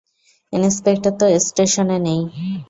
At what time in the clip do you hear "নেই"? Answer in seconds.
2.05-2.21